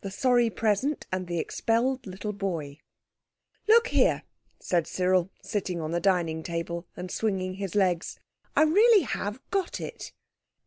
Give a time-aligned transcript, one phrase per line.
[0.00, 2.78] THE SORRY PRESENT AND THE EXPELLED LITTLE BOY
[3.68, 4.22] "Look here,
[4.58, 8.18] said Cyril, sitting on the dining table and swinging his legs;
[8.56, 10.14] "I really have got it."